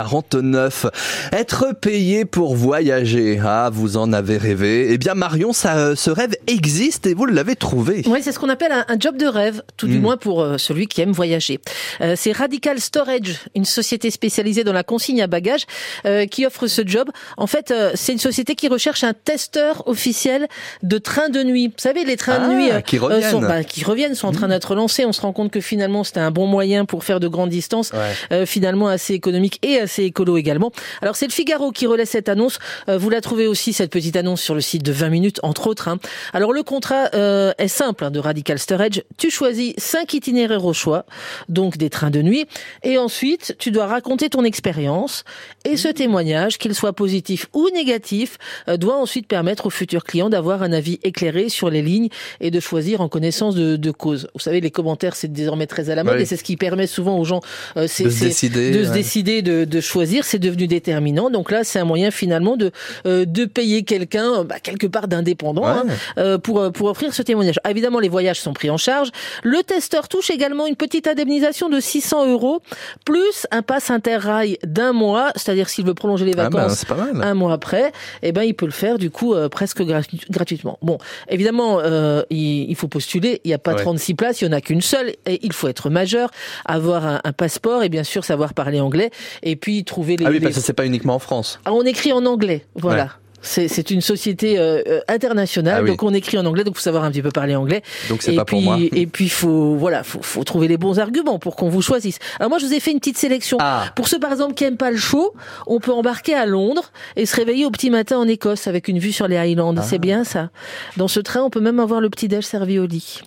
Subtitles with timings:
[0.00, 0.86] 49.
[1.32, 3.40] Être payé pour voyager.
[3.44, 4.92] Ah, vous en avez rêvé.
[4.92, 8.02] Eh bien, Marion, ça, ce rêve existe et vous l'avez trouvé.
[8.06, 10.02] Oui, c'est ce qu'on appelle un, job de rêve, tout du Mm.
[10.02, 11.60] moins pour euh, celui qui aime voyager.
[12.00, 15.62] Euh, c'est Radical Storage, une société spécialisée dans la consigne à bagages,
[16.06, 17.10] euh, qui offre ce job.
[17.36, 20.48] En fait, euh, c'est une société qui recherche un testeur officiel
[20.82, 21.68] de trains de nuit.
[21.68, 23.20] Vous savez, les trains Ah, de nuit euh, qui reviennent.
[23.28, 23.30] Mm.
[23.30, 25.04] sont, bah, qui reviennent, sont en train d'être lancés.
[25.04, 27.92] On se rend compte que finalement, c'était un bon moyen pour faire de grandes distances,
[27.92, 28.12] Ouais.
[28.32, 30.72] euh, finalement assez économique et assez écolo également.
[31.02, 32.58] Alors c'est le Figaro qui relaie cette annonce.
[32.88, 35.66] Euh, vous la trouvez aussi cette petite annonce sur le site de 20 minutes entre
[35.66, 35.88] autres.
[35.88, 35.98] hein.
[36.38, 39.02] Alors le contrat euh, est simple hein, de Radical Storage.
[39.16, 41.04] Tu choisis cinq itinéraires au choix,
[41.48, 42.46] donc des trains de nuit,
[42.84, 45.24] et ensuite tu dois raconter ton expérience.
[45.64, 48.38] Et ce témoignage, qu'il soit positif ou négatif,
[48.68, 52.08] euh, doit ensuite permettre aux futurs clients d'avoir un avis éclairé sur les lignes
[52.40, 54.28] et de choisir en connaissance de, de cause.
[54.34, 56.22] Vous savez, les commentaires c'est désormais très à la mode Oui.
[56.22, 57.40] et c'est ce qui permet souvent aux gens
[57.76, 58.94] euh, De se décider, de se ouais.
[58.94, 61.30] décider de, de choisir, c'est devenu déterminant.
[61.30, 62.70] Donc là, c'est un moyen finalement de
[63.06, 65.80] euh, de payer quelqu'un, bah, quelque part d'indépendant, Ouais.
[66.16, 67.58] hein, pour euh, pour offrir ce témoignage.
[67.64, 69.08] Ah, évidemment, les voyages sont pris en charge.
[69.42, 72.60] Le testeur touche également une petite indemnisation de 600 euros
[73.06, 76.84] plus un pass interrail d'un mois, c'est-à-dire s'il veut prolonger les Ah, bah, vacances
[77.22, 80.78] un mois après, eh ben il peut le faire du coup euh, presque gratu- gratuitement.
[80.82, 80.98] Bon,
[81.28, 83.40] évidemment, euh, il, il faut postuler.
[83.44, 83.82] Il n'y a pas Ouais.
[83.82, 85.10] 36 places, il y en a qu'une seule.
[85.26, 86.30] Et il faut être majeur,
[86.64, 89.10] avoir un, un passeport et bien sûr savoir parler anglais.
[89.42, 90.24] Et puis trouver les.
[90.26, 91.60] Ah oui, les- parce que c'est pas uniquement en France.
[91.64, 93.04] Ah, on écrit en anglais, voilà.
[93.04, 93.08] Ouais.
[93.40, 95.90] C'est une société euh, euh, internationale, Ah oui.
[95.90, 97.82] donc on écrit en anglais, donc faut savoir un petit peu parler anglais.
[98.08, 98.78] Donc c'est et pas puis, pour moi.
[98.80, 102.18] Et puis faut voilà, faut, faut trouver les bons arguments pour qu'on vous choisisse.
[102.38, 103.58] Alors moi je vous ai fait une petite sélection.
[103.60, 103.86] Ah.
[103.94, 105.34] Pour ceux par exemple qui aiment pas le chaud,
[105.66, 108.98] on peut embarquer à Londres et se réveiller au petit matin en Écosse avec une
[108.98, 109.74] vue sur les Highlands.
[109.78, 109.82] Ah.
[109.82, 110.50] C'est bien ça.
[110.96, 113.22] Dans ce train, on peut même avoir le petit déj servi au lit.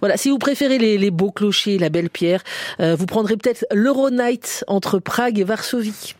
[0.00, 2.42] Voilà, si vous préférez les, beaux clochers, la belle pierre,
[2.80, 6.14] euh, vous prendrez peut-être l'Euronight entre Prague et Varsovie.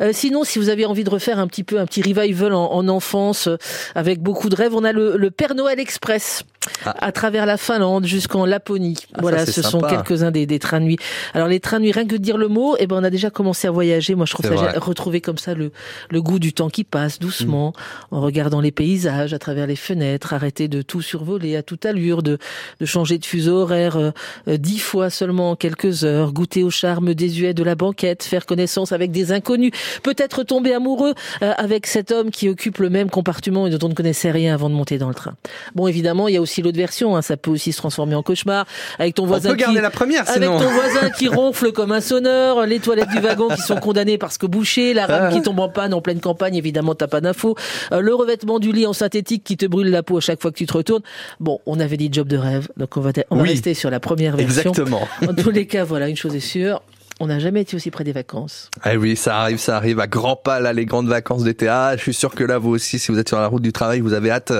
[0.00, 2.72] Euh, sinon, si vous avez envie de refaire un petit peu un petit revival en,
[2.72, 3.56] en enfance euh,
[3.94, 6.44] avec beaucoup de rêves, on a le, le Père Noël Express
[6.84, 6.94] Ah.
[7.06, 8.96] à travers la Finlande jusqu'en Laponie.
[9.14, 10.98] Ah, voilà, ce sont quelques-uns des, des trains de nuit.
[11.32, 13.08] Alors les trains de nuit, rien que de dire le mot, eh ben on a
[13.08, 14.14] déjà commencé à voyager.
[14.14, 14.76] Moi, je trouve ça vrai.
[14.76, 15.72] retrouver comme ça le,
[16.10, 17.72] le goût du temps qui passe doucement,
[18.10, 22.22] en regardant les paysages à travers les fenêtres, arrêter de tout survoler à toute allure,
[22.22, 22.36] de,
[22.78, 24.10] de changer de fuseau horaire euh,
[24.48, 28.44] euh, dix fois seulement en quelques heures, goûter au charme désuet de la banquette, faire
[28.44, 29.72] connaissance avec des inconnus,
[30.02, 33.88] peut-être tomber amoureux euh, avec cet homme qui occupe le même compartiment et dont on
[33.88, 35.32] ne connaissait rien avant de monter dans le train.
[35.74, 38.22] Bon, évidemment, il y a aussi l'autre version, hein, ça peut aussi se transformer en
[38.22, 38.66] cauchemar
[38.98, 39.82] avec ton On voisin peut garder qui...
[39.82, 40.58] la première, Avec sinon.
[40.58, 44.36] ton voisin qui ronfle comme un sonneur, les toilettes du wagon qui sont condamnées parce
[44.38, 45.32] que bouchées, la rame Ah.
[45.32, 47.54] qui tombe en panne en pleine campagne, évidemment t'as pas d'infos,
[47.92, 50.50] Euh, le revêtement du lit en synthétique qui te brûle la peau à chaque fois
[50.50, 51.02] que tu te retournes.
[51.38, 53.50] Bon, on avait dit job de rêve, donc on va, on va Oui.
[53.50, 54.70] rester sur la première version.
[54.70, 55.06] Exactement.
[55.28, 56.82] En tous les cas, voilà, une chose est sûre,
[57.20, 58.70] on n'a jamais été aussi près des vacances.
[58.82, 61.68] Ah oui, ça arrive, ça arrive à grands pas là, les grandes vacances d'été.
[61.68, 63.72] Ah, je suis sûr que là, vous aussi, si vous êtes sur la route du
[63.72, 64.52] travail, vous avez hâte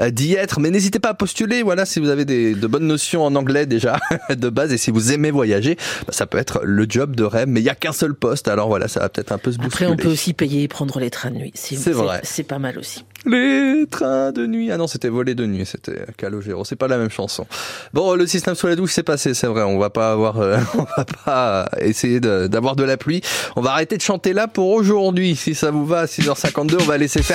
[0.00, 0.58] euh, d'y être.
[0.58, 1.62] Mais n'hésitez pas à postuler.
[1.62, 3.98] Voilà, si vous avez des, de bonnes notions en anglais déjà
[4.30, 7.48] de base et si vous aimez voyager, bah, ça peut être le job de rêve.
[7.48, 9.56] Mais il y a qu'un seul poste, alors voilà, ça va peut-être un peu se
[9.58, 9.90] Après, bousculer.
[9.90, 11.52] on peut aussi payer et prendre les trains de nuit.
[11.54, 12.20] C'est vrai.
[12.22, 13.04] C'est pas mal aussi.
[13.26, 14.70] Les trains de nuit.
[14.70, 16.64] Ah non, c'était volé de nuit, c'était Calogero.
[16.64, 17.44] C'est pas la même chanson.
[17.92, 19.62] Bon, le système sous la douche, c'est passé, c'est vrai.
[19.62, 23.22] On va pas avoir, euh, on va pas essayer d'avoir de la pluie.
[23.56, 25.34] On va arrêter de chanter là pour aujourd'hui.
[25.34, 27.34] Si ça vous va, à 6h52, on va laisser faire.